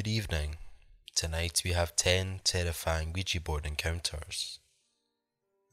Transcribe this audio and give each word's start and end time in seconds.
Good 0.00 0.08
evening. 0.08 0.56
Tonight 1.14 1.60
we 1.62 1.72
have 1.72 1.94
10 1.94 2.40
terrifying 2.42 3.12
Ouija 3.12 3.38
board 3.38 3.66
encounters. 3.66 4.58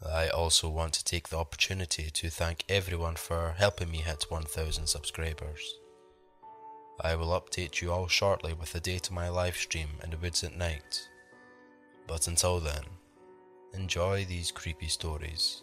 I 0.06 0.28
also 0.28 0.68
want 0.68 0.92
to 0.96 1.06
take 1.06 1.30
the 1.30 1.38
opportunity 1.38 2.10
to 2.10 2.30
thank 2.30 2.66
everyone 2.68 3.16
for 3.16 3.56
helping 3.58 3.90
me 3.90 4.00
hit 4.00 4.26
1000 4.28 4.88
subscribers. 4.88 5.62
I 7.00 7.16
will 7.16 7.40
update 7.40 7.82
you 7.82 7.94
all 7.94 8.10
shortly 8.10 8.52
with 8.52 8.74
the 8.74 8.82
date 8.82 9.08
of 9.08 9.14
my 9.14 9.30
live 9.30 9.56
stream 9.56 9.92
in 10.04 10.10
the 10.10 10.18
woods 10.18 10.44
at 10.44 10.58
night. 10.58 11.08
But 12.06 12.28
until 12.28 12.60
then, 12.60 12.84
enjoy 13.74 14.26
these 14.26 14.52
creepy 14.52 14.90
stories. 14.90 15.62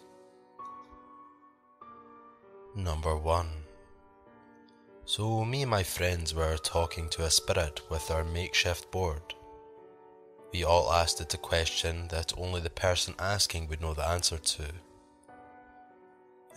Number 2.75 3.15
1 3.15 3.47
So, 5.07 5.45
me 5.45 5.63
and 5.63 5.71
my 5.71 5.83
friends 5.83 6.35
were 6.35 6.57
talking 6.57 7.11
to 7.11 7.25
a 7.25 7.31
spirit 7.31 7.83
with 7.91 8.11
our 8.11 8.25
makeshift 8.25 8.91
board. 8.91 9.35
We 10.51 10.65
all 10.65 10.91
asked 10.91 11.21
it 11.21 11.35
a 11.35 11.39
question 11.39 12.09
that 12.09 12.33
only 12.39 12.63
the 12.63 12.71
person 12.71 13.15
asking 13.19 13.69
would 13.69 13.83
know 13.83 13.93
the 13.93 14.07
answer 14.07 14.39
to. 14.39 14.65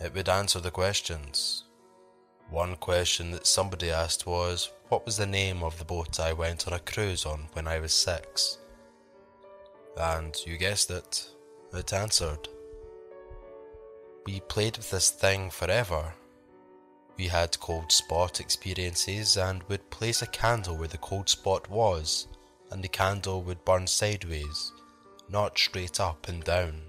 It 0.00 0.14
would 0.14 0.30
answer 0.30 0.60
the 0.60 0.70
questions. 0.70 1.64
One 2.48 2.76
question 2.76 3.32
that 3.32 3.46
somebody 3.46 3.90
asked 3.90 4.26
was, 4.26 4.70
What 4.88 5.04
was 5.04 5.18
the 5.18 5.26
name 5.26 5.62
of 5.62 5.78
the 5.78 5.84
boat 5.84 6.18
I 6.18 6.32
went 6.32 6.66
on 6.66 6.72
a 6.72 6.78
cruise 6.78 7.26
on 7.26 7.48
when 7.52 7.68
I 7.68 7.80
was 7.80 7.92
six? 7.92 8.56
And 9.98 10.34
you 10.46 10.56
guessed 10.56 10.90
it, 10.90 11.28
it 11.74 11.92
answered. 11.92 12.48
We 14.24 14.40
played 14.40 14.78
with 14.78 14.90
this 14.90 15.10
thing 15.10 15.50
forever. 15.50 16.14
We 17.18 17.26
had 17.26 17.58
cold 17.58 17.90
spot 17.90 18.40
experiences 18.40 19.36
and 19.36 19.64
would 19.64 19.90
place 19.90 20.22
a 20.22 20.26
candle 20.26 20.76
where 20.76 20.88
the 20.88 20.98
cold 20.98 21.28
spot 21.28 21.68
was 21.68 22.28
and 22.70 22.82
the 22.82 22.88
candle 22.88 23.42
would 23.42 23.64
burn 23.64 23.86
sideways, 23.86 24.72
not 25.28 25.58
straight 25.58 25.98
up 25.98 26.28
and 26.28 26.44
down. 26.44 26.82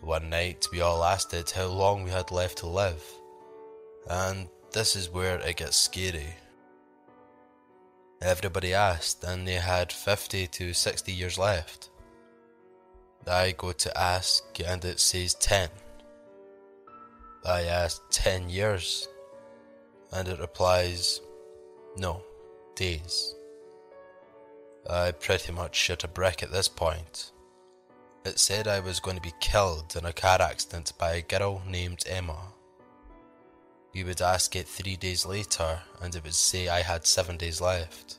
One 0.00 0.30
night 0.30 0.66
we 0.72 0.80
all 0.80 1.04
asked 1.04 1.52
how 1.52 1.66
long 1.66 2.04
we 2.04 2.10
had 2.10 2.30
left 2.30 2.58
to 2.58 2.66
live, 2.66 3.04
and 4.08 4.48
this 4.72 4.96
is 4.96 5.10
where 5.10 5.38
it 5.40 5.56
gets 5.58 5.76
scary. 5.76 6.36
Everybody 8.22 8.72
asked, 8.72 9.24
and 9.24 9.46
they 9.46 9.54
had 9.54 9.92
50 9.92 10.46
to 10.46 10.72
60 10.72 11.12
years 11.12 11.36
left. 11.36 11.90
I 13.26 13.52
go 13.52 13.72
to 13.72 13.98
ask, 13.98 14.44
and 14.64 14.82
it 14.84 15.00
says 15.00 15.34
10. 15.34 15.68
I 17.44 17.62
asked 17.62 18.10
10 18.10 18.50
years, 18.50 19.08
and 20.12 20.28
it 20.28 20.40
replies, 20.40 21.20
no, 21.96 22.22
days. 22.74 23.34
I 24.88 25.12
pretty 25.12 25.52
much 25.52 25.74
shit 25.74 26.04
a 26.04 26.08
brick 26.08 26.42
at 26.42 26.52
this 26.52 26.68
point. 26.68 27.32
It 28.24 28.38
said 28.38 28.68
I 28.68 28.80
was 28.80 29.00
going 29.00 29.16
to 29.16 29.22
be 29.22 29.32
killed 29.40 29.96
in 29.96 30.04
a 30.04 30.12
car 30.12 30.40
accident 30.42 30.92
by 30.98 31.14
a 31.14 31.22
girl 31.22 31.62
named 31.66 32.04
Emma. 32.06 32.52
We 33.94 34.04
would 34.04 34.20
ask 34.20 34.54
it 34.54 34.68
three 34.68 34.96
days 34.96 35.24
later 35.24 35.80
and 36.00 36.14
it 36.14 36.22
would 36.22 36.34
say 36.34 36.68
I 36.68 36.82
had 36.82 37.06
seven 37.06 37.36
days 37.38 37.60
left. 37.60 38.18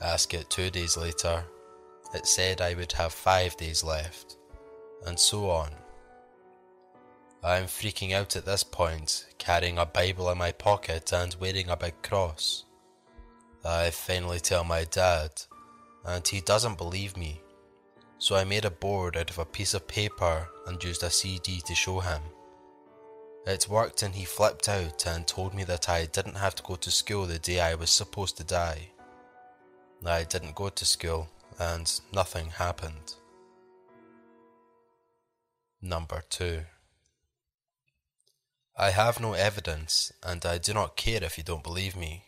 Ask 0.00 0.32
it 0.32 0.48
two 0.48 0.70
days 0.70 0.96
later, 0.96 1.44
it 2.14 2.26
said 2.26 2.60
I 2.60 2.74
would 2.74 2.92
have 2.92 3.12
five 3.12 3.56
days 3.56 3.84
left, 3.84 4.38
and 5.06 5.18
so 5.18 5.50
on. 5.50 5.70
I 7.42 7.58
am 7.58 7.66
freaking 7.66 8.12
out 8.12 8.34
at 8.34 8.44
this 8.44 8.64
point, 8.64 9.26
carrying 9.38 9.78
a 9.78 9.86
Bible 9.86 10.28
in 10.30 10.38
my 10.38 10.50
pocket 10.50 11.12
and 11.12 11.36
wearing 11.38 11.68
a 11.68 11.76
big 11.76 12.02
cross. 12.02 12.64
I 13.64 13.90
finally 13.90 14.40
tell 14.40 14.64
my 14.64 14.84
dad, 14.84 15.30
and 16.04 16.26
he 16.26 16.40
doesn't 16.40 16.78
believe 16.78 17.16
me. 17.16 17.40
So 18.18 18.34
I 18.34 18.42
made 18.42 18.64
a 18.64 18.70
board 18.70 19.16
out 19.16 19.30
of 19.30 19.38
a 19.38 19.44
piece 19.44 19.72
of 19.72 19.86
paper 19.86 20.48
and 20.66 20.82
used 20.82 21.04
a 21.04 21.10
CD 21.10 21.60
to 21.60 21.74
show 21.76 22.00
him. 22.00 22.22
It 23.46 23.68
worked 23.68 24.02
and 24.02 24.14
he 24.14 24.24
flipped 24.24 24.68
out 24.68 25.06
and 25.06 25.24
told 25.24 25.54
me 25.54 25.62
that 25.64 25.88
I 25.88 26.06
didn't 26.06 26.34
have 26.34 26.56
to 26.56 26.62
go 26.64 26.74
to 26.74 26.90
school 26.90 27.26
the 27.26 27.38
day 27.38 27.60
I 27.60 27.76
was 27.76 27.90
supposed 27.90 28.36
to 28.38 28.44
die. 28.44 28.88
I 30.04 30.24
didn't 30.24 30.56
go 30.56 30.70
to 30.70 30.84
school 30.84 31.28
and 31.58 32.00
nothing 32.12 32.50
happened. 32.50 33.14
Number 35.80 36.22
2 36.28 36.62
I 38.80 38.90
have 38.90 39.18
no 39.18 39.32
evidence 39.32 40.12
and 40.22 40.46
I 40.46 40.58
do 40.58 40.72
not 40.72 40.96
care 40.96 41.24
if 41.24 41.36
you 41.36 41.42
don't 41.42 41.64
believe 41.64 41.96
me. 41.96 42.26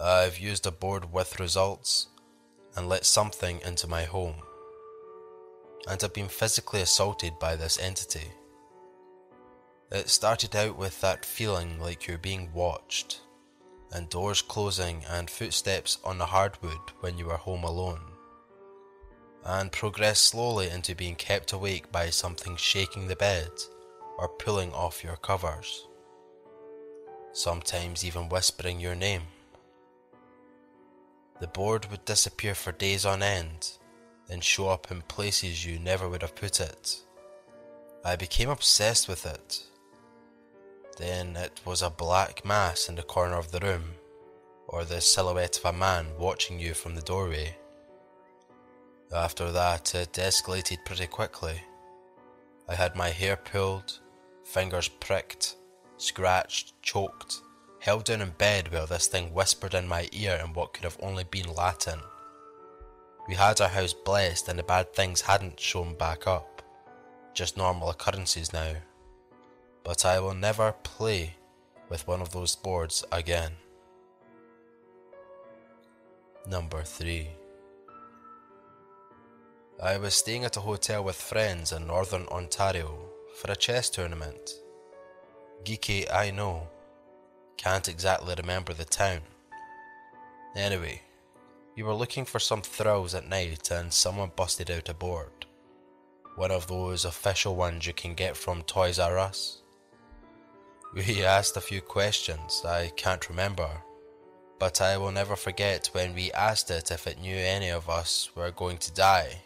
I've 0.00 0.36
used 0.36 0.66
a 0.66 0.72
board 0.72 1.12
with 1.12 1.38
results 1.38 2.08
and 2.74 2.88
let 2.88 3.06
something 3.06 3.60
into 3.64 3.86
my 3.86 4.02
home, 4.02 4.34
and 5.86 6.02
have 6.02 6.12
been 6.12 6.26
physically 6.26 6.80
assaulted 6.80 7.38
by 7.38 7.54
this 7.54 7.78
entity. 7.78 8.32
It 9.92 10.08
started 10.08 10.56
out 10.56 10.76
with 10.76 11.00
that 11.02 11.24
feeling 11.24 11.78
like 11.78 12.08
you're 12.08 12.18
being 12.18 12.52
watched, 12.52 13.20
and 13.92 14.10
doors 14.10 14.42
closing 14.42 15.04
and 15.08 15.30
footsteps 15.30 15.98
on 16.02 16.18
the 16.18 16.26
hardwood 16.26 16.90
when 16.98 17.16
you 17.16 17.26
were 17.26 17.36
home 17.36 17.62
alone, 17.62 18.00
and 19.44 19.70
progressed 19.70 20.24
slowly 20.24 20.68
into 20.68 20.96
being 20.96 21.14
kept 21.14 21.52
awake 21.52 21.92
by 21.92 22.10
something 22.10 22.56
shaking 22.56 23.06
the 23.06 23.14
bed 23.14 23.50
or 24.18 24.28
pulling 24.28 24.72
off 24.72 25.04
your 25.04 25.16
covers, 25.16 25.86
sometimes 27.32 28.04
even 28.04 28.28
whispering 28.28 28.80
your 28.80 28.94
name. 28.94 29.22
The 31.40 31.48
board 31.48 31.86
would 31.90 32.04
disappear 32.04 32.54
for 32.54 32.72
days 32.72 33.04
on 33.04 33.22
end, 33.22 33.72
then 34.28 34.40
show 34.40 34.68
up 34.68 34.90
in 34.90 35.02
places 35.02 35.66
you 35.66 35.78
never 35.78 36.08
would 36.08 36.22
have 36.22 36.36
put 36.36 36.60
it. 36.60 37.00
I 38.04 38.16
became 38.16 38.50
obsessed 38.50 39.08
with 39.08 39.26
it. 39.26 39.64
Then 40.96 41.36
it 41.36 41.60
was 41.64 41.82
a 41.82 41.90
black 41.90 42.44
mass 42.44 42.88
in 42.88 42.94
the 42.94 43.02
corner 43.02 43.36
of 43.36 43.50
the 43.50 43.60
room, 43.60 43.94
or 44.68 44.84
the 44.84 45.00
silhouette 45.00 45.58
of 45.58 45.64
a 45.64 45.72
man 45.76 46.06
watching 46.18 46.60
you 46.60 46.72
from 46.72 46.94
the 46.94 47.02
doorway. 47.02 47.56
After 49.12 49.50
that, 49.52 49.94
it 49.94 50.12
escalated 50.12 50.84
pretty 50.84 51.06
quickly. 51.06 51.60
I 52.68 52.74
had 52.74 52.96
my 52.96 53.10
hair 53.10 53.36
pulled, 53.36 54.00
fingers 54.44 54.88
pricked, 54.88 55.56
scratched, 55.96 56.80
choked, 56.82 57.40
held 57.80 58.04
down 58.04 58.20
in 58.20 58.30
bed 58.30 58.72
while 58.72 58.86
this 58.86 59.06
thing 59.06 59.32
whispered 59.32 59.74
in 59.74 59.88
my 59.88 60.08
ear 60.12 60.40
in 60.44 60.52
what 60.52 60.72
could 60.72 60.84
have 60.84 60.98
only 61.02 61.24
been 61.24 61.52
Latin. 61.52 62.00
We 63.26 63.34
had 63.34 63.60
our 63.60 63.68
house 63.68 63.94
blessed 63.94 64.48
and 64.48 64.58
the 64.58 64.62
bad 64.62 64.92
things 64.92 65.22
hadn't 65.22 65.58
shown 65.58 65.94
back 65.94 66.26
up, 66.26 66.62
just 67.32 67.56
normal 67.56 67.90
occurrences 67.90 68.52
now. 68.52 68.74
But 69.82 70.04
I 70.04 70.20
will 70.20 70.34
never 70.34 70.72
play 70.82 71.34
with 71.88 72.06
one 72.06 72.20
of 72.20 72.32
those 72.32 72.54
boards 72.54 73.04
again. 73.10 73.52
Number 76.46 76.82
3 76.82 77.28
I 79.82 79.96
was 79.96 80.14
staying 80.14 80.44
at 80.44 80.56
a 80.56 80.60
hotel 80.60 81.02
with 81.02 81.16
friends 81.16 81.72
in 81.72 81.86
northern 81.86 82.26
Ontario 82.28 83.13
for 83.34 83.50
a 83.50 83.56
chess 83.56 83.90
tournament. 83.90 84.52
Geeky, 85.64 86.12
I 86.12 86.30
know, 86.30 86.68
can't 87.56 87.88
exactly 87.88 88.34
remember 88.36 88.72
the 88.72 88.84
town. 88.84 89.20
Anyway, 90.56 91.02
we 91.76 91.82
were 91.82 91.94
looking 91.94 92.24
for 92.24 92.38
some 92.38 92.62
thrills 92.62 93.14
at 93.14 93.28
night 93.28 93.70
and 93.70 93.92
someone 93.92 94.30
busted 94.36 94.70
out 94.70 94.88
a 94.88 94.94
board. 94.94 95.46
One 96.36 96.50
of 96.50 96.68
those 96.68 97.04
official 97.04 97.56
ones 97.56 97.86
you 97.86 97.92
can 97.92 98.14
get 98.14 98.36
from 98.36 98.62
Toys 98.62 98.98
R 98.98 99.18
Us. 99.18 99.60
We 100.94 101.24
asked 101.24 101.56
a 101.56 101.60
few 101.60 101.80
questions 101.80 102.62
I 102.64 102.92
can't 102.94 103.28
remember, 103.28 103.68
but 104.60 104.80
I 104.80 104.96
will 104.96 105.10
never 105.10 105.34
forget 105.34 105.90
when 105.92 106.14
we 106.14 106.30
asked 106.32 106.70
it 106.70 106.92
if 106.92 107.08
it 107.08 107.20
knew 107.20 107.36
any 107.36 107.70
of 107.70 107.88
us 107.88 108.30
were 108.36 108.52
going 108.52 108.78
to 108.78 108.94
die. 108.94 109.42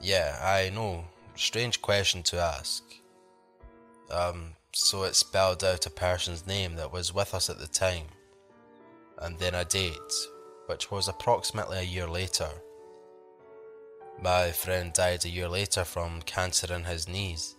Yeah, 0.00 0.38
I 0.42 0.70
know, 0.70 1.04
strange 1.36 1.82
question 1.82 2.22
to 2.24 2.38
ask. 2.38 2.82
Um, 4.10 4.54
so 4.72 5.04
it 5.04 5.14
spelled 5.14 5.64
out 5.64 5.86
a 5.86 5.90
person's 5.90 6.46
name 6.46 6.76
that 6.76 6.92
was 6.92 7.14
with 7.14 7.34
us 7.34 7.50
at 7.50 7.58
the 7.58 7.66
time, 7.66 8.06
and 9.18 9.38
then 9.38 9.54
a 9.54 9.64
date, 9.64 10.12
which 10.66 10.90
was 10.90 11.08
approximately 11.08 11.78
a 11.78 11.82
year 11.82 12.06
later. 12.06 12.48
My 14.20 14.52
friend 14.52 14.92
died 14.92 15.24
a 15.24 15.30
year 15.30 15.48
later 15.48 15.84
from 15.84 16.22
cancer 16.22 16.72
in 16.72 16.84
his 16.84 17.08
knees. 17.08 17.56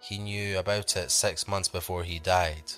He 0.00 0.18
knew 0.18 0.58
about 0.58 0.96
it 0.96 1.10
six 1.10 1.48
months 1.48 1.68
before 1.68 2.04
he 2.04 2.18
died. 2.18 2.72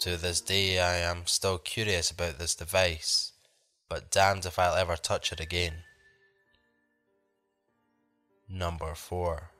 To 0.00 0.16
this 0.16 0.40
day, 0.40 0.78
I 0.80 0.96
am 0.96 1.26
still 1.26 1.58
curious 1.58 2.10
about 2.10 2.38
this 2.38 2.54
device, 2.54 3.32
but 3.88 4.10
damned 4.10 4.44
if 4.44 4.58
I'll 4.58 4.74
ever 4.74 4.96
touch 4.96 5.32
it 5.32 5.40
again. 5.40 5.84
Number 8.48 8.94
4 8.94 9.50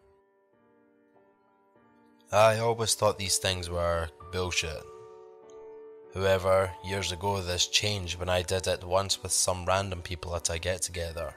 I 2.30 2.58
always 2.58 2.94
thought 2.94 3.18
these 3.18 3.38
things 3.38 3.68
were 3.68 4.08
bullshit. 4.30 4.82
However, 6.14 6.72
years 6.84 7.10
ago 7.10 7.42
this 7.42 7.66
changed 7.66 8.18
when 8.18 8.28
I 8.28 8.42
did 8.42 8.68
it 8.68 8.84
once 8.84 9.20
with 9.22 9.32
some 9.32 9.66
random 9.66 10.02
people 10.02 10.36
at 10.36 10.50
a 10.50 10.58
get 10.60 10.82
together. 10.82 11.34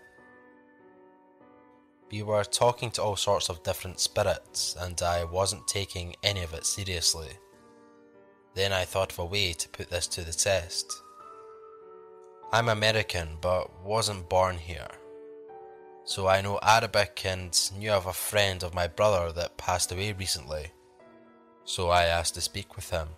We 2.12 2.22
were 2.22 2.44
talking 2.44 2.92
to 2.92 3.04
all 3.04 3.16
sorts 3.16 3.50
of 3.50 3.64
different 3.64 4.00
spirits, 4.00 4.76
and 4.80 5.02
I 5.02 5.24
wasn't 5.24 5.68
taking 5.68 6.16
any 6.22 6.44
of 6.44 6.54
it 6.54 6.68
seriously. 6.68 7.32
Then 8.54 8.74
I 8.74 8.86
thought 8.86 9.12
of 9.12 9.20
a 9.20 9.26
way 9.26 9.54
to 9.54 9.70
put 9.70 9.90
this 9.90 10.06
to 10.08 10.24
the 10.24 10.34
test. 10.34 11.02
I'm 12.52 12.70
American, 12.70 13.38
but 13.42 13.84
wasn't 13.84 14.30
born 14.30 14.58
here. 14.58 14.90
So 16.10 16.26
I 16.26 16.42
know 16.42 16.58
Arabic 16.64 17.24
and 17.24 17.56
knew 17.78 17.92
of 17.92 18.08
a 18.08 18.14
friend 18.14 18.64
of 18.64 18.74
my 18.74 18.88
brother 18.88 19.32
that 19.34 19.58
passed 19.58 19.92
away 19.92 20.12
recently. 20.12 20.72
So 21.66 21.90
I 21.90 22.06
asked 22.06 22.34
to 22.34 22.42
speak 22.42 22.76
with 22.76 22.90
him. 22.90 23.10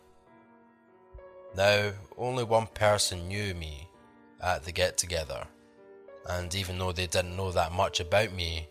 Now, 1.55 1.93
only 2.17 2.43
one 2.43 2.67
person 2.67 3.29
knew 3.29 3.53
me 3.53 3.88
at 4.41 4.65
the 4.65 4.73
get 4.73 4.97
together, 4.97 5.47
and 6.27 6.53
even 6.53 6.77
though 6.77 6.91
they 6.91 7.07
didn't 7.07 7.38
know 7.38 7.53
that 7.53 7.71
much 7.71 8.01
about 8.01 8.33
me, 8.33 8.67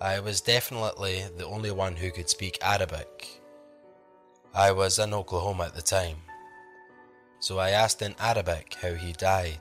I 0.00 0.18
was 0.18 0.40
definitely 0.40 1.22
the 1.36 1.46
only 1.46 1.70
one 1.70 1.94
who 1.94 2.10
could 2.10 2.28
speak 2.28 2.58
Arabic. 2.62 3.40
I 4.52 4.72
was 4.72 4.98
in 4.98 5.14
Oklahoma 5.14 5.66
at 5.66 5.76
the 5.76 5.82
time, 5.82 6.16
so 7.38 7.60
I 7.60 7.70
asked 7.70 8.02
in 8.02 8.16
Arabic 8.18 8.74
how 8.82 8.94
he 8.94 9.12
died. 9.12 9.60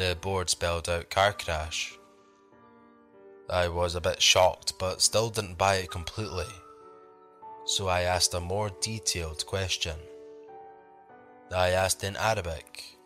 The 0.00 0.16
board 0.18 0.48
spelled 0.48 0.88
out 0.88 1.10
car 1.10 1.34
crash. 1.34 1.98
I 3.50 3.68
was 3.68 3.94
a 3.94 4.00
bit 4.00 4.22
shocked, 4.22 4.78
but 4.78 5.02
still 5.02 5.28
didn't 5.28 5.58
buy 5.58 5.74
it 5.74 5.90
completely, 5.90 6.48
so 7.66 7.86
I 7.86 8.00
asked 8.00 8.32
a 8.32 8.40
more 8.40 8.70
detailed 8.80 9.44
question. 9.44 9.98
I 11.54 11.72
asked 11.72 12.02
in 12.02 12.16
Arabic, 12.16 12.96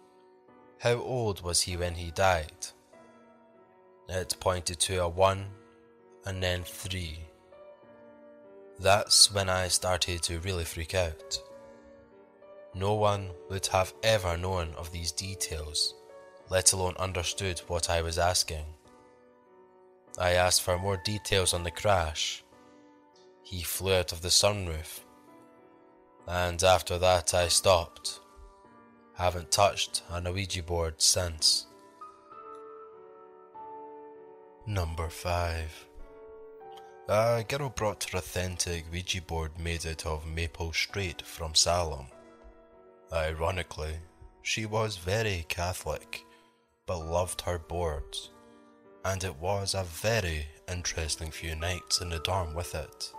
How 0.78 0.94
old 0.94 1.42
was 1.42 1.62
he 1.62 1.76
when 1.76 1.94
he 1.94 2.12
died? 2.12 2.68
It 4.08 4.36
pointed 4.38 4.78
to 4.78 5.02
a 5.02 5.08
1 5.08 5.46
and 6.26 6.40
then 6.40 6.62
3. 6.62 7.18
That's 8.78 9.34
when 9.34 9.48
I 9.48 9.66
started 9.66 10.22
to 10.22 10.38
really 10.38 10.64
freak 10.64 10.94
out. 10.94 11.40
No 12.72 12.94
one 12.94 13.30
would 13.50 13.66
have 13.66 13.94
ever 14.04 14.36
known 14.36 14.68
of 14.76 14.92
these 14.92 15.10
details, 15.10 15.94
let 16.50 16.72
alone 16.72 16.94
understood 16.98 17.60
what 17.66 17.88
I 17.90 18.02
was 18.02 18.18
asking. 18.18 18.64
I 20.18 20.32
asked 20.32 20.62
for 20.62 20.78
more 20.78 20.96
details 20.96 21.52
on 21.54 21.64
the 21.64 21.70
crash. 21.70 22.44
He 23.42 23.62
flew 23.62 23.94
out 23.94 24.12
of 24.12 24.22
the 24.22 24.28
sunroof. 24.28 25.00
And 26.26 26.62
after 26.62 26.98
that, 26.98 27.34
I 27.34 27.48
stopped. 27.48 28.20
Haven't 29.14 29.50
touched 29.50 30.02
a 30.10 30.32
Ouija 30.32 30.62
board 30.62 30.94
since. 30.98 31.66
Number 34.66 35.08
5 35.08 35.86
A 37.08 37.44
girl 37.46 37.68
brought 37.68 38.04
her 38.04 38.18
authentic 38.18 38.90
Ouija 38.90 39.20
board 39.20 39.58
made 39.58 39.86
out 39.86 40.06
of 40.06 40.26
maple 40.26 40.72
straight 40.72 41.22
from 41.22 41.54
Salem. 41.54 42.06
Ironically, 43.12 43.98
she 44.42 44.64
was 44.64 44.96
very 44.96 45.44
Catholic, 45.48 46.24
but 46.86 46.98
loved 46.98 47.40
her 47.42 47.58
boards, 47.58 48.30
and 49.04 49.24
it 49.24 49.36
was 49.36 49.74
a 49.74 49.84
very 49.84 50.46
interesting 50.68 51.30
few 51.30 51.54
nights 51.54 52.00
in 52.00 52.10
the 52.10 52.18
dorm 52.20 52.54
with 52.54 52.74
it. 52.74 53.12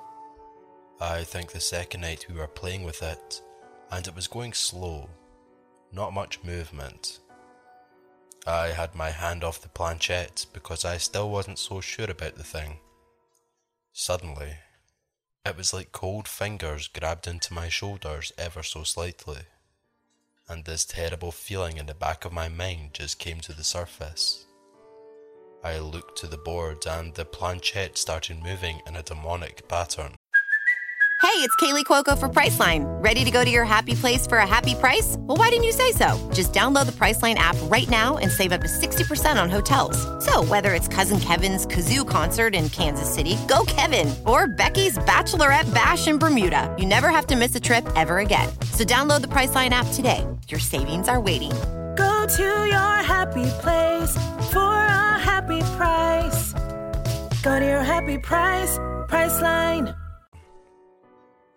I 1.00 1.24
think 1.24 1.52
the 1.52 1.60
second 1.60 2.02
night 2.02 2.26
we 2.30 2.36
were 2.36 2.48
playing 2.48 2.84
with 2.84 3.04
it, 3.04 3.42
and 3.92 4.08
it 4.08 4.16
was 4.16 4.28
going 4.28 4.54
slow, 4.54 5.10
not 5.92 6.14
much 6.14 6.44
movement, 6.44 7.20
I 8.48 8.68
had 8.68 8.94
my 8.94 9.10
hand 9.10 9.44
off 9.44 9.62
the 9.62 9.70
planchette 9.70 10.46
because 10.54 10.86
I 10.86 10.98
still 10.98 11.32
wasn't 11.32 11.58
so 11.58 11.82
sure 11.82 12.12
about 12.12 12.36
the 12.36 12.44
thing. 12.44 12.78
Suddenly, 13.92 14.58
it 15.44 15.58
was 15.58 15.74
like 15.74 15.92
cold 15.92 16.28
fingers 16.28 16.88
grabbed 16.88 17.26
into 17.26 17.56
my 17.56 17.70
shoulders 17.70 18.32
ever 18.38 18.62
so 18.62 18.84
slightly, 18.84 19.40
and 20.48 20.66
this 20.66 20.86
terrible 20.86 21.32
feeling 21.32 21.78
in 21.78 21.86
the 21.86 21.94
back 21.94 22.26
of 22.26 22.34
my 22.34 22.50
mind 22.50 22.94
just 22.94 23.20
came 23.20 23.40
to 23.42 23.54
the 23.54 23.64
surface. 23.64 24.46
I 25.64 25.80
looked 25.80 26.18
to 26.20 26.28
the 26.28 26.38
board 26.38 26.86
and 26.88 27.14
the 27.14 27.26
planchette 27.26 27.98
started 27.98 28.44
moving 28.44 28.82
in 28.88 28.96
a 28.96 29.04
demonic 29.04 29.68
pattern. 29.68 30.16
Hey, 31.22 31.42
it's 31.42 31.56
Kaley 31.56 31.84
Cuoco 31.84 32.18
for 32.18 32.30
Priceline. 32.30 32.86
Ready 33.04 33.24
to 33.24 33.32
go 33.32 33.44
to 33.44 33.50
your 33.50 33.66
happy 33.66 33.96
place 33.96 34.28
for 34.28 34.38
a 34.38 34.48
happy 34.48 34.76
price? 34.76 35.16
Well, 35.20 35.38
why 35.38 35.50
didn't 35.50 35.64
you 35.64 35.72
say 35.72 35.92
so? 35.92 36.30
Just 36.32 36.54
download 36.54 36.86
the 36.86 36.92
Priceline 36.92 37.36
app 37.36 37.58
right 37.64 37.90
now 37.90 38.18
and 38.18 38.32
save 38.32 38.52
up 38.52 38.62
to 38.62 38.68
60% 38.68 39.42
on 39.42 39.50
hotels. 39.50 39.98
So, 40.24 40.44
whether 40.46 40.74
it's 40.74 40.88
Cousin 40.88 41.20
Kevin's 41.20 41.66
Kazoo 41.66 42.08
concert 42.08 42.54
in 42.54 42.70
Kansas 42.70 43.12
City, 43.12 43.38
go 43.48 43.66
Kevin, 43.66 44.14
or 44.26 44.48
Becky's 44.48 44.98
Bachelorette 45.00 45.74
Bash 45.74 46.08
in 46.08 46.20
Bermuda, 46.20 46.74
you 46.78 46.86
never 46.86 47.10
have 47.10 47.26
to 47.28 47.36
miss 47.36 47.56
a 47.56 47.60
trip 47.60 47.86
ever 47.96 48.20
again. 48.20 48.50
So, 48.76 48.84
download 48.84 49.22
the 49.22 49.28
Priceline 49.28 49.70
app 49.70 49.88
today. 49.94 50.28
Your 50.50 50.60
savings 50.60 51.08
are 51.08 51.22
waiting. 51.22 51.52
Go 51.96 52.28
to 52.36 52.68
your 52.68 52.96
happy 53.04 53.46
place 53.62 54.12
for 54.52 54.60
a 54.60 55.18
happy 55.18 55.62
price. 55.78 56.54
Go 57.42 57.58
to 57.58 57.66
your 57.66 57.84
happy 57.84 58.18
price, 58.18 58.78
Priceline. 59.08 59.98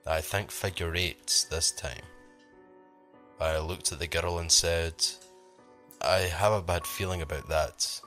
I 0.07 0.21
think 0.21 0.53
figure 0.53 0.95
eights 0.95 1.45
this 1.45 1.73
time. 1.73 2.05
I 3.41 3.59
looked 3.59 3.91
at 3.91 3.99
the 3.99 4.07
girl 4.07 4.39
and 4.39 4.51
said, 4.51 4.95
I 6.01 6.19
have 6.21 6.53
a 6.53 6.63
bad 6.63 6.87
feeling 6.87 7.23
about 7.23 7.49
that, 7.49 8.01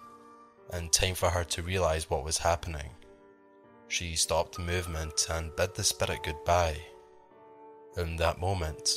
and 0.72 0.92
time 0.92 1.16
for 1.16 1.30
her 1.30 1.44
to 1.44 1.62
realise 1.62 2.10
what 2.10 2.24
was 2.24 2.38
happening. 2.38 2.90
She 3.90 4.16
stopped 4.16 4.58
movement 4.58 5.28
and 5.30 5.56
bid 5.58 5.75
the 5.75 5.84
spirit 5.84 6.24
goodbye. 6.24 6.78
In 7.97 8.15
that 8.17 8.39
moment, 8.39 8.89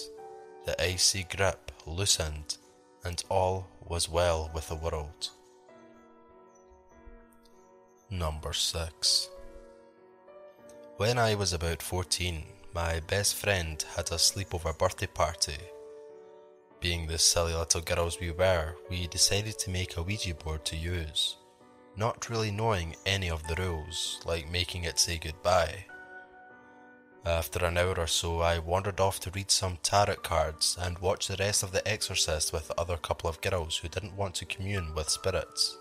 the 0.64 0.80
icy 0.80 1.24
grip 1.24 1.72
loosened 1.84 2.58
and 3.04 3.22
all 3.28 3.66
was 3.84 4.08
well 4.08 4.50
with 4.54 4.68
the 4.68 4.76
world. 4.76 5.30
Number 8.08 8.52
6 8.52 9.28
When 10.96 11.18
I 11.18 11.34
was 11.34 11.52
about 11.52 11.82
14, 11.82 12.44
my 12.72 13.00
best 13.00 13.34
friend 13.34 13.84
had 13.96 14.12
a 14.12 14.16
sleepover 14.16 14.78
birthday 14.78 15.08
party. 15.08 15.58
Being 16.80 17.08
the 17.08 17.18
silly 17.18 17.54
little 17.54 17.80
girls 17.80 18.20
we 18.20 18.30
were, 18.30 18.76
we 18.88 19.08
decided 19.08 19.58
to 19.58 19.70
make 19.70 19.96
a 19.96 20.02
Ouija 20.02 20.34
board 20.34 20.64
to 20.66 20.76
use, 20.76 21.36
not 21.96 22.30
really 22.30 22.52
knowing 22.52 22.94
any 23.06 23.28
of 23.28 23.46
the 23.48 23.56
rules, 23.56 24.20
like 24.24 24.48
making 24.50 24.84
it 24.84 25.00
say 25.00 25.18
goodbye. 25.18 25.86
After 27.26 27.64
an 27.64 27.78
hour 27.78 27.98
or 27.98 28.06
so, 28.06 28.40
I 28.40 28.58
wandered 28.58 29.00
off 29.00 29.18
to 29.20 29.30
read 29.30 29.50
some 29.50 29.78
tarot 29.82 30.16
cards 30.16 30.76
and 30.78 30.98
watch 30.98 31.26
the 31.26 31.36
rest 31.38 31.62
of 31.62 31.72
The 31.72 31.86
Exorcist 31.88 32.52
with 32.52 32.68
the 32.68 32.78
other 32.78 32.98
couple 32.98 33.30
of 33.30 33.40
girls 33.40 33.78
who 33.78 33.88
didn't 33.88 34.16
want 34.16 34.34
to 34.36 34.44
commune 34.44 34.94
with 34.94 35.08
spirits. 35.08 35.78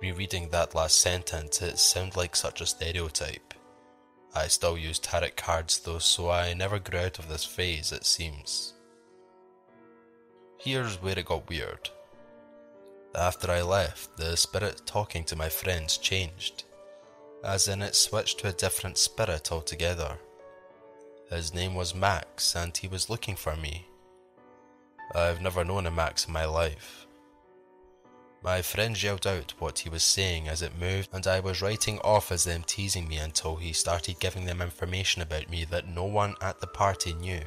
Rereading 0.00 0.48
that 0.48 0.74
last 0.74 0.98
sentence, 0.98 1.60
it 1.60 1.78
sounded 1.78 2.16
like 2.16 2.34
such 2.34 2.62
a 2.62 2.66
stereotype. 2.66 3.52
I 4.34 4.46
still 4.48 4.78
use 4.78 4.98
tarot 4.98 5.32
cards 5.36 5.78
though, 5.80 5.98
so 5.98 6.30
I 6.30 6.54
never 6.54 6.78
grew 6.78 7.00
out 7.00 7.18
of 7.18 7.28
this 7.28 7.44
phase, 7.44 7.92
it 7.92 8.06
seems. 8.06 8.72
Here's 10.56 11.02
where 11.02 11.18
it 11.18 11.26
got 11.26 11.50
weird. 11.50 11.90
After 13.14 13.50
I 13.50 13.60
left, 13.60 14.16
the 14.16 14.38
spirit 14.38 14.82
talking 14.86 15.24
to 15.24 15.36
my 15.36 15.50
friends 15.50 15.98
changed, 15.98 16.64
as 17.44 17.68
in 17.68 17.82
it 17.82 17.94
switched 17.94 18.40
to 18.40 18.48
a 18.48 18.52
different 18.52 18.98
spirit 18.98 19.50
altogether. 19.50 20.16
His 21.30 21.54
name 21.54 21.74
was 21.74 21.94
Max, 21.94 22.56
and 22.56 22.76
he 22.76 22.88
was 22.88 23.08
looking 23.08 23.36
for 23.36 23.56
me. 23.56 23.86
I've 25.14 25.40
never 25.40 25.64
known 25.64 25.86
a 25.86 25.90
Max 25.90 26.26
in 26.26 26.32
my 26.32 26.44
life. 26.44 27.06
My 28.42 28.62
friend 28.62 29.00
yelled 29.00 29.26
out 29.26 29.52
what 29.58 29.80
he 29.80 29.90
was 29.90 30.02
saying 30.02 30.48
as 30.48 30.62
it 30.62 30.78
moved, 30.78 31.10
and 31.12 31.26
I 31.26 31.40
was 31.40 31.60
writing 31.60 31.98
off 32.00 32.32
as 32.32 32.44
them 32.44 32.62
teasing 32.66 33.06
me 33.06 33.18
until 33.18 33.56
he 33.56 33.72
started 33.72 34.18
giving 34.18 34.46
them 34.46 34.62
information 34.62 35.20
about 35.20 35.50
me 35.50 35.64
that 35.66 35.88
no 35.88 36.04
one 36.04 36.34
at 36.40 36.60
the 36.60 36.66
party 36.66 37.12
knew. 37.12 37.42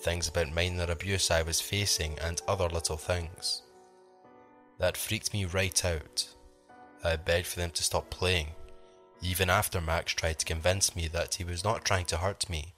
Things 0.00 0.28
about 0.28 0.54
minor 0.54 0.84
abuse 0.84 1.30
I 1.30 1.42
was 1.42 1.60
facing, 1.60 2.18
and 2.20 2.40
other 2.46 2.68
little 2.68 2.96
things. 2.96 3.62
That 4.78 4.96
freaked 4.96 5.32
me 5.34 5.44
right 5.44 5.84
out. 5.84 6.28
I 7.02 7.16
begged 7.16 7.48
for 7.48 7.58
them 7.58 7.70
to 7.70 7.82
stop 7.82 8.10
playing, 8.10 8.48
even 9.22 9.50
after 9.50 9.80
Max 9.80 10.12
tried 10.12 10.38
to 10.38 10.46
convince 10.46 10.96
me 10.96 11.08
that 11.08 11.34
he 11.34 11.44
was 11.44 11.64
not 11.64 11.84
trying 11.84 12.06
to 12.06 12.18
hurt 12.18 12.48
me. 12.48 12.74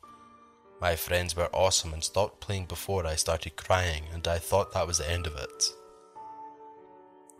My 0.81 0.97
friends 0.97 1.37
were 1.37 1.49
awesome 1.53 1.93
and 1.93 2.03
stopped 2.03 2.41
playing 2.41 2.67
before 2.67 3.07
I 3.07 3.15
started 3.15 3.57
crying, 3.57 4.05
and 4.13 4.27
I 4.27 4.39
thought 4.39 4.73
that 4.73 4.87
was 4.87 4.99
the 4.99 5.11
end 5.11 5.27
of 5.27 5.37
it. 5.37 5.65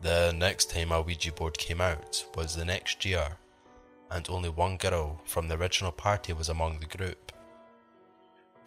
The 0.01 0.33
next 0.33 0.71
time 0.71 0.93
a 0.93 1.01
Ouija 1.01 1.33
board 1.33 1.59
came 1.59 1.81
out 1.81 2.25
was 2.37 2.55
the 2.55 2.65
next 2.65 3.05
year, 3.05 3.39
and 4.11 4.29
only 4.29 4.49
one 4.49 4.77
girl 4.77 5.21
from 5.25 5.49
the 5.49 5.57
original 5.57 5.93
party 5.93 6.33
was 6.33 6.49
among 6.49 6.79
the 6.79 6.87
group. 6.87 7.33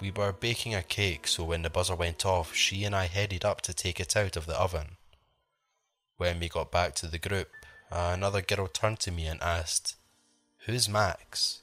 We 0.01 0.11
were 0.11 0.33
baking 0.33 0.75
a 0.75 0.83
cake, 0.83 1.27
so 1.27 1.45
when 1.45 1.61
the 1.61 1.69
buzzer 1.69 1.95
went 1.95 2.25
off, 2.25 2.53
she 2.53 2.83
and 2.83 2.93
I 2.93 3.05
headed 3.05 3.45
up 3.45 3.61
to 3.61 3.73
take 3.73 4.01
it 4.01 4.17
out 4.17 4.35
of 4.35 4.45
the 4.45 4.59
oven. 4.59 4.97
When 6.17 6.39
we 6.39 6.49
got 6.49 6.71
back 6.71 6.95
to 6.95 7.07
the 7.07 7.19
group, 7.19 7.49
another 7.89 8.41
girl 8.41 8.67
turned 8.67 8.99
to 9.01 9.11
me 9.11 9.25
and 9.27 9.41
asked, 9.41 9.95
Who's 10.65 10.89
Max? 10.89 11.61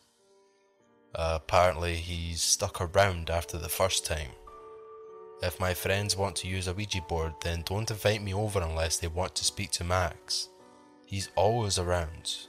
Uh, 1.13 1.33
apparently, 1.43 1.97
he's 1.97 2.41
stuck 2.41 2.81
around 2.81 3.31
after 3.31 3.59
the 3.59 3.69
first 3.69 4.07
time. 4.07 4.29
If 5.43 5.59
my 5.59 5.75
friends 5.75 6.17
want 6.17 6.37
to 6.37 6.47
use 6.47 6.69
a 6.69 6.73
Ouija 6.73 7.01
board, 7.09 7.33
then 7.43 7.65
don't 7.67 7.91
invite 7.91 8.23
me 8.23 8.33
over 8.33 8.61
unless 8.61 8.99
they 8.99 9.09
want 9.09 9.35
to 9.35 9.45
speak 9.45 9.73
to 9.73 9.83
Max. 9.83 10.51
He's 11.05 11.31
always 11.35 11.81
around. 11.81 12.47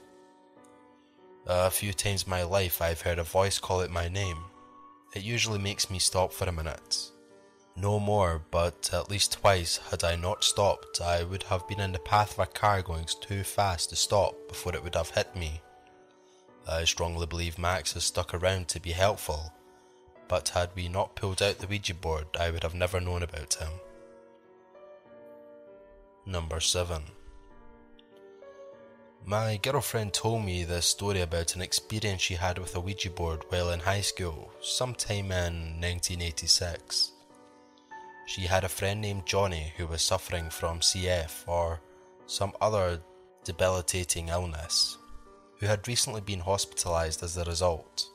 A 1.48 1.70
few 1.70 1.92
times 1.92 2.22
in 2.22 2.30
my 2.30 2.44
life, 2.44 2.80
I've 2.80 3.02
heard 3.02 3.18
a 3.18 3.24
voice 3.24 3.58
call 3.58 3.80
out 3.80 3.90
my 3.90 4.06
name. 4.06 4.38
It 5.12 5.24
usually 5.24 5.58
makes 5.58 5.90
me 5.90 5.98
stop 5.98 6.32
for 6.32 6.44
a 6.44 6.52
minute. 6.52 7.10
No 7.74 7.98
more, 7.98 8.42
but 8.52 8.90
at 8.92 9.10
least 9.10 9.32
twice, 9.32 9.78
had 9.90 10.04
I 10.04 10.14
not 10.14 10.44
stopped, 10.44 11.00
I 11.00 11.24
would 11.24 11.42
have 11.42 11.66
been 11.66 11.80
in 11.80 11.90
the 11.90 11.98
path 11.98 12.34
of 12.34 12.38
a 12.38 12.46
car 12.46 12.80
going 12.80 13.06
too 13.20 13.42
fast 13.42 13.90
to 13.90 13.96
stop 13.96 14.36
before 14.46 14.76
it 14.76 14.84
would 14.84 14.94
have 14.94 15.10
hit 15.10 15.34
me. 15.34 15.60
I 16.66 16.84
strongly 16.84 17.26
believe 17.26 17.58
Max 17.58 17.92
has 17.92 18.04
stuck 18.04 18.32
around 18.32 18.68
to 18.68 18.80
be 18.80 18.92
helpful, 18.92 19.52
but 20.28 20.50
had 20.50 20.70
we 20.74 20.88
not 20.88 21.14
pulled 21.14 21.42
out 21.42 21.58
the 21.58 21.66
Ouija 21.66 21.94
board, 21.94 22.26
I 22.38 22.50
would 22.50 22.62
have 22.62 22.74
never 22.74 23.00
known 23.00 23.22
about 23.22 23.54
him. 23.54 23.70
Number 26.26 26.60
7. 26.60 27.02
My 29.26 29.56
girlfriend 29.56 30.12
told 30.12 30.44
me 30.44 30.64
this 30.64 30.86
story 30.86 31.20
about 31.20 31.54
an 31.54 31.62
experience 31.62 32.22
she 32.22 32.34
had 32.34 32.58
with 32.58 32.74
a 32.74 32.80
Ouija 32.80 33.10
board 33.10 33.44
while 33.48 33.70
in 33.70 33.80
high 33.80 34.02
school, 34.02 34.52
sometime 34.60 35.32
in 35.32 35.80
1986. 35.80 37.12
She 38.26 38.42
had 38.42 38.64
a 38.64 38.68
friend 38.68 39.00
named 39.00 39.26
Johnny 39.26 39.72
who 39.76 39.86
was 39.86 40.02
suffering 40.02 40.50
from 40.50 40.80
CF 40.80 41.46
or 41.46 41.80
some 42.26 42.52
other 42.60 43.00
debilitating 43.44 44.28
illness, 44.28 44.96
who 45.64 45.70
had 45.70 45.88
recently 45.88 46.20
been 46.20 46.40
hospitalized 46.40 47.22
as 47.22 47.38
a 47.38 47.44
result. 47.44 48.10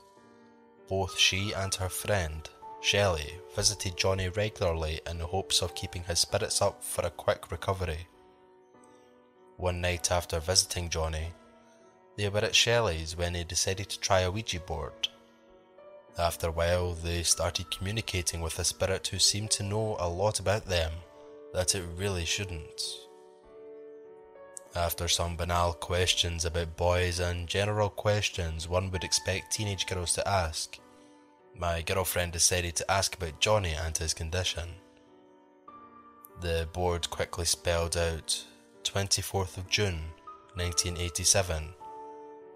Both 0.88 1.18
she 1.18 1.52
and 1.52 1.74
her 1.74 1.90
friend, 1.90 2.48
Shelley, 2.80 3.40
visited 3.56 3.98
Johnny 3.98 4.30
regularly 4.30 5.02
in 5.10 5.18
the 5.18 5.26
hopes 5.26 5.64
of 5.64 5.74
keeping 5.74 6.04
his 6.04 6.20
spirits 6.20 6.62
up 6.62 6.84
for 6.84 7.04
a 7.04 7.10
quick 7.10 7.50
recovery. 7.50 8.06
One 9.58 9.82
night 9.82 10.12
after 10.12 10.40
visiting 10.40 10.90
Johnny, 10.90 11.30
they 12.18 12.30
were 12.30 12.46
at 12.46 12.54
Shelley's 12.54 13.18
when 13.18 13.34
they 13.34 13.44
decided 13.44 13.90
to 13.90 14.00
try 14.00 14.20
a 14.20 14.30
Ouija 14.30 14.60
board. 14.60 15.08
After 16.20 16.50
a 16.50 16.52
while, 16.52 16.94
they 16.94 17.24
started 17.24 17.72
communicating 17.72 18.42
with 18.42 18.60
a 18.60 18.64
spirit 18.64 19.08
who 19.08 19.18
seemed 19.18 19.50
to 19.52 19.64
know 19.64 19.98
a 20.00 20.08
lot 20.08 20.40
about 20.40 20.66
them 20.66 20.92
that 21.56 21.74
it 21.74 21.84
really 21.96 22.26
shouldn't. 22.26 22.80
After 24.76 25.08
some 25.08 25.36
banal 25.36 25.74
questions 25.74 26.46
about 26.46 26.78
boys 26.78 27.20
and 27.20 27.48
general 27.48 27.90
questions 27.90 28.68
one 28.68 28.92
would 28.92 29.04
expect 29.04 29.52
teenage 29.52 29.88
girls 29.88 30.14
to 30.14 30.28
ask, 30.28 30.78
my 31.56 31.82
girlfriend 31.82 32.34
decided 32.34 32.76
to 32.76 32.92
ask 32.92 33.16
about 33.16 33.40
Johnny 33.40 33.74
and 33.74 33.98
his 33.98 34.14
condition. 34.14 34.70
The 36.40 36.70
board 36.72 37.10
quickly 37.10 37.46
spelled 37.46 37.98
out 37.98 38.46
24th 38.84 39.58
of 39.58 39.70
June 39.70 40.02
1987. 40.54 41.74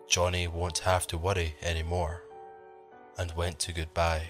Johnny 0.07 0.47
won't 0.47 0.79
have 0.79 1.07
to 1.07 1.17
worry 1.17 1.55
anymore, 1.61 2.23
and 3.17 3.35
went 3.35 3.57
to 3.59 3.73
goodbye. 3.73 4.29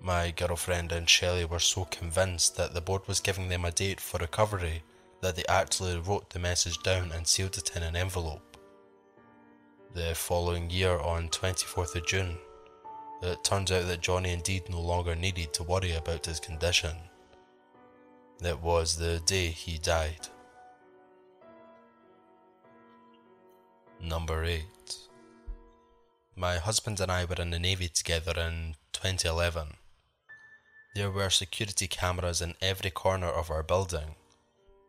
My 0.00 0.30
girlfriend 0.30 0.92
and 0.92 1.08
Shelley 1.08 1.44
were 1.44 1.58
so 1.58 1.86
convinced 1.86 2.56
that 2.56 2.72
the 2.72 2.80
board 2.80 3.08
was 3.08 3.20
giving 3.20 3.48
them 3.48 3.64
a 3.64 3.70
date 3.70 4.00
for 4.00 4.18
recovery 4.18 4.82
that 5.24 5.36
they 5.36 5.44
actually 5.48 5.98
wrote 5.98 6.28
the 6.28 6.38
message 6.38 6.78
down 6.82 7.10
and 7.10 7.26
sealed 7.26 7.56
it 7.56 7.74
in 7.74 7.82
an 7.82 7.96
envelope. 7.96 8.58
The 9.94 10.14
following 10.14 10.68
year, 10.68 10.98
on 10.98 11.30
24th 11.30 11.94
of 11.96 12.06
June, 12.06 12.36
it 13.22 13.42
turns 13.42 13.72
out 13.72 13.86
that 13.86 14.02
Johnny 14.02 14.34
indeed 14.34 14.68
no 14.68 14.82
longer 14.82 15.14
needed 15.14 15.54
to 15.54 15.62
worry 15.62 15.92
about 15.92 16.26
his 16.26 16.40
condition. 16.40 16.94
It 18.42 18.60
was 18.60 18.96
the 18.96 19.22
day 19.24 19.46
he 19.46 19.78
died. 19.78 20.28
Number 24.02 24.44
8. 24.44 24.62
My 26.36 26.58
husband 26.58 27.00
and 27.00 27.10
I 27.10 27.24
were 27.24 27.40
in 27.40 27.48
the 27.48 27.58
Navy 27.58 27.88
together 27.88 28.34
in 28.38 28.74
2011. 28.92 29.68
There 30.94 31.10
were 31.10 31.30
security 31.30 31.86
cameras 31.86 32.42
in 32.42 32.56
every 32.60 32.90
corner 32.90 33.28
of 33.28 33.50
our 33.50 33.62
building 33.62 34.16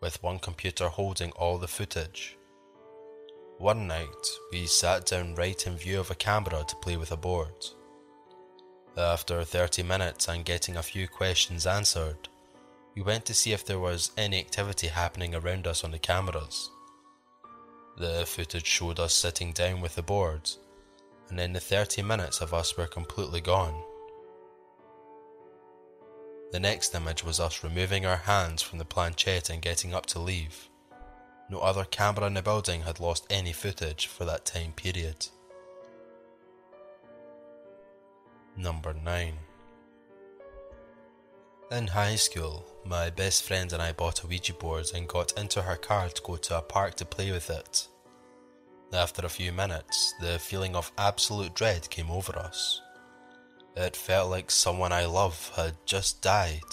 with 0.02 0.22
one 0.22 0.40
computer 0.40 0.88
holding 0.88 1.32
all 1.32 1.58
the 1.58 1.68
footage. 1.68 2.38
One 3.58 3.88
night, 3.88 4.28
we 4.52 4.66
sat 4.66 5.06
down 5.06 5.36
right 5.36 5.66
in 5.66 5.78
view 5.78 6.00
of 6.00 6.12
a 6.12 6.16
camera 6.16 6.64
to 6.68 6.76
play 6.78 6.98
with 6.98 7.12
a 7.12 7.18
board. 7.18 7.66
After 8.98 9.44
30 9.44 9.84
minutes 9.84 10.28
and 10.28 10.46
getting 10.46 10.78
a 10.78 10.84
few 10.84 11.08
questions 11.08 11.66
answered, 11.66 12.30
we 12.96 13.02
went 13.02 13.26
to 13.26 13.34
see 13.34 13.52
if 13.52 13.66
there 13.66 13.80
was 13.80 14.12
any 14.18 14.40
activity 14.40 14.88
happening 14.88 15.36
around 15.36 15.68
us 15.68 15.84
on 15.84 15.92
the 15.92 16.00
cameras. 16.00 16.70
The 17.98 18.26
footage 18.26 18.66
showed 18.66 19.00
us 19.00 19.14
sitting 19.14 19.52
down 19.52 19.82
with 19.82 19.96
the 19.96 20.02
board, 20.02 20.50
and 21.30 21.40
in 21.40 21.54
the 21.54 21.60
30 21.60 22.02
minutes 22.02 22.42
of 22.42 22.54
us 22.54 22.78
were 22.78 22.88
completely 22.88 23.42
gone. 23.42 23.82
The 26.52 26.60
next 26.60 26.96
image 26.96 27.24
was 27.24 27.40
us 27.40 27.64
removing 27.64 28.06
our 28.06 28.18
hands 28.18 28.62
from 28.62 28.80
the 28.80 28.86
planchette 28.86 29.50
and 29.50 29.62
getting 29.62 29.94
up 29.94 30.06
to 30.08 30.20
leave. 30.20 30.70
No 31.50 31.60
other 31.60 31.86
camera 31.86 32.28
in 32.28 32.34
the 32.34 32.42
building 32.42 32.82
had 32.82 33.00
lost 33.00 33.28
any 33.30 33.54
footage 33.54 34.08
for 34.08 34.26
that 34.26 34.46
time 34.46 34.72
period. 34.72 35.28
Number 38.58 38.94
9. 38.94 39.34
In 41.72 41.88
high 41.88 42.16
school, 42.16 42.66
my 42.86 43.10
best 43.10 43.44
friend 43.44 43.74
and 43.74 43.82
I 43.82 43.92
bought 43.92 44.24
a 44.24 44.28
Ouija 44.28 44.54
board 44.54 44.92
and 44.96 45.08
got 45.08 45.38
into 45.38 45.64
her 45.64 45.76
car 45.76 46.10
to 46.10 46.22
go 46.22 46.38
to 46.38 46.60
a 46.60 46.62
park 46.62 46.96
to 46.96 47.06
play 47.06 47.32
with 47.32 47.50
it. 47.50 47.88
After 48.94 49.26
a 49.26 49.30
few 49.30 49.52
minutes, 49.52 50.14
the 50.22 50.40
feeling 50.40 50.76
of 50.76 50.92
absolute 50.98 51.54
dread 51.54 51.90
came 51.90 52.10
over 52.10 52.38
us. 52.38 52.82
It 53.78 53.98
felt 53.98 54.30
like 54.30 54.52
someone 54.52 54.94
I 54.94 55.06
love 55.06 55.52
had 55.56 55.76
just 55.86 56.22
died. 56.22 56.64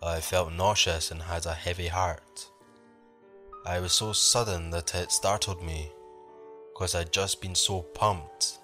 I 0.00 0.20
felt 0.20 0.52
nauseous 0.52 1.10
and 1.10 1.22
had 1.22 1.46
a 1.46 1.54
heavy 1.54 1.88
heart. 1.88 2.48
I 3.64 3.80
was 3.80 3.92
so 3.92 4.12
sudden 4.12 4.70
that 4.70 4.94
it 4.94 5.10
startled 5.10 5.64
me, 5.64 5.90
because 6.72 6.94
I'd 6.94 7.12
just 7.12 7.40
been 7.40 7.56
so 7.56 7.82
pumped. 7.82 8.58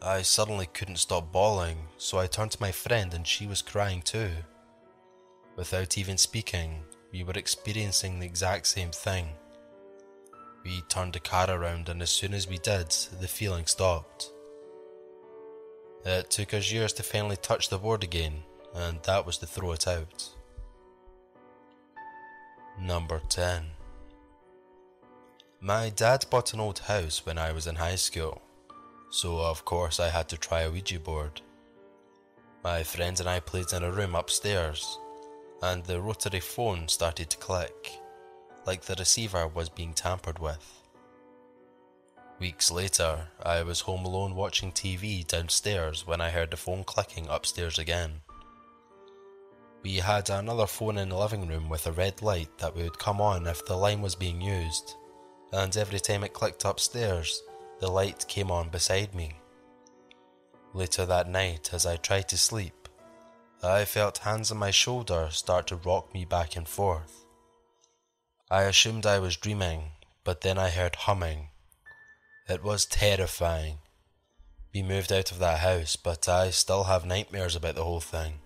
I 0.00 0.22
suddenly 0.22 0.66
couldn't 0.72 0.96
stop 0.96 1.30
bawling, 1.30 1.76
so 1.98 2.18
I 2.18 2.26
turned 2.26 2.52
to 2.52 2.60
my 2.62 2.72
friend 2.72 3.12
and 3.12 3.26
she 3.26 3.46
was 3.46 3.60
crying 3.60 4.00
too. 4.00 4.30
Without 5.56 5.98
even 5.98 6.16
speaking, 6.16 6.84
we 7.12 7.24
were 7.24 7.34
experiencing 7.34 8.18
the 8.18 8.26
exact 8.26 8.66
same 8.66 8.90
thing. 8.90 9.28
We 10.64 10.82
turned 10.88 11.12
the 11.12 11.20
car 11.20 11.50
around, 11.50 11.90
and 11.90 12.00
as 12.00 12.10
soon 12.10 12.32
as 12.32 12.48
we 12.48 12.56
did, 12.56 12.90
the 13.20 13.28
feeling 13.28 13.66
stopped. 13.66 14.30
It 16.04 16.30
took 16.30 16.52
us 16.52 16.70
years 16.70 16.92
to 16.94 17.02
finally 17.02 17.36
touch 17.36 17.70
the 17.70 17.78
board 17.78 18.04
again, 18.04 18.42
and 18.74 19.02
that 19.04 19.24
was 19.24 19.38
to 19.38 19.46
throw 19.46 19.72
it 19.72 19.88
out. 19.88 20.28
Number 22.78 23.22
10. 23.30 23.70
My 25.60 25.88
dad 25.88 26.26
bought 26.28 26.52
an 26.52 26.60
old 26.60 26.80
house 26.80 27.24
when 27.24 27.38
I 27.38 27.52
was 27.52 27.66
in 27.66 27.76
high 27.76 27.94
school, 27.94 28.42
so 29.10 29.38
of 29.38 29.64
course 29.64 29.98
I 29.98 30.10
had 30.10 30.28
to 30.28 30.36
try 30.36 30.60
a 30.60 30.70
Ouija 30.70 31.00
board. 31.00 31.40
My 32.62 32.82
friends 32.82 33.20
and 33.20 33.28
I 33.28 33.40
played 33.40 33.72
in 33.72 33.82
a 33.82 33.90
room 33.90 34.14
upstairs, 34.14 34.98
and 35.62 35.84
the 35.84 36.02
rotary 36.02 36.40
phone 36.40 36.88
started 36.88 37.30
to 37.30 37.38
click, 37.38 37.92
like 38.66 38.82
the 38.82 38.96
receiver 38.98 39.48
was 39.48 39.70
being 39.70 39.94
tampered 39.94 40.38
with. 40.38 40.82
Weeks 42.44 42.70
later, 42.70 43.28
I 43.42 43.62
was 43.62 43.80
home 43.80 44.04
alone 44.04 44.34
watching 44.34 44.70
TV 44.70 45.26
downstairs 45.26 46.06
when 46.06 46.20
I 46.20 46.28
heard 46.28 46.50
the 46.50 46.58
phone 46.58 46.84
clicking 46.84 47.26
upstairs 47.30 47.78
again. 47.78 48.20
We 49.82 49.96
had 49.96 50.28
another 50.28 50.66
phone 50.66 50.98
in 50.98 51.08
the 51.08 51.16
living 51.16 51.48
room 51.48 51.70
with 51.70 51.86
a 51.86 51.92
red 51.92 52.20
light 52.20 52.58
that 52.58 52.76
would 52.76 52.98
come 52.98 53.18
on 53.18 53.46
if 53.46 53.64
the 53.64 53.78
line 53.78 54.02
was 54.02 54.14
being 54.14 54.42
used, 54.42 54.94
and 55.54 55.74
every 55.74 55.98
time 55.98 56.22
it 56.22 56.34
clicked 56.34 56.66
upstairs, 56.66 57.42
the 57.80 57.88
light 57.88 58.26
came 58.28 58.50
on 58.50 58.68
beside 58.68 59.14
me. 59.14 59.40
Later 60.74 61.06
that 61.06 61.30
night, 61.30 61.70
as 61.72 61.86
I 61.86 61.96
tried 61.96 62.28
to 62.28 62.36
sleep, 62.36 62.90
I 63.62 63.86
felt 63.86 64.18
hands 64.18 64.52
on 64.52 64.58
my 64.58 64.70
shoulder 64.70 65.28
start 65.30 65.68
to 65.68 65.76
rock 65.76 66.12
me 66.12 66.26
back 66.26 66.56
and 66.56 66.68
forth. 66.68 67.24
I 68.50 68.64
assumed 68.64 69.06
I 69.06 69.18
was 69.18 69.38
dreaming, 69.38 69.92
but 70.24 70.42
then 70.42 70.58
I 70.58 70.68
heard 70.68 70.94
humming 70.94 71.48
it 72.48 72.62
was 72.62 72.84
terrifying. 72.84 73.78
be 74.72 74.82
moved 74.82 75.12
out 75.12 75.30
of 75.30 75.38
that 75.38 75.60
house, 75.60 75.96
but 75.96 76.28
I 76.28 76.50
still 76.50 76.84
have 76.84 77.06
nightmares 77.06 77.54
about 77.54 77.76
the 77.76 77.84
whole 77.84 78.00
thing. 78.00 78.40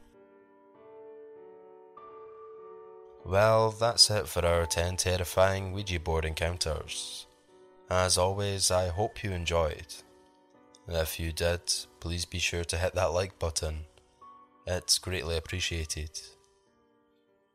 Well, 3.25 3.71
that's 3.71 4.11
it 4.11 4.29
for 4.29 4.45
our 4.45 4.67
10 4.67 4.97
terrifying 4.99 5.73
Ouija 5.73 6.01
board 6.01 6.25
encounters. 6.25 7.27
As 7.91 8.19
always, 8.19 8.71
I 8.71 8.89
hope 8.89 9.23
you 9.23 9.33
enjoyed. 9.33 9.95
And 10.87 10.97
if 10.97 11.19
you 11.19 11.33
did, 11.33 11.61
please 12.01 12.25
be 12.25 12.39
sure 12.39 12.65
to 12.65 12.77
hit 12.79 12.95
that 12.95 13.13
like 13.13 13.39
button. 13.39 13.85
It's 14.67 14.99
greatly 14.99 15.37
appreciated. 15.37 16.11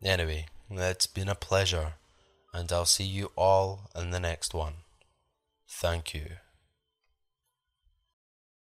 Anyway, 0.04 0.48
it's 0.70 1.08
been 1.08 1.30
a 1.30 1.36
pleasure, 1.36 1.94
and 2.54 2.72
I'll 2.72 2.86
see 2.86 3.04
you 3.04 3.32
all 3.36 3.90
in 3.96 4.10
the 4.10 4.20
next 4.20 4.54
one. 4.54 4.83
Thank 5.82 6.14
you. 6.14 6.43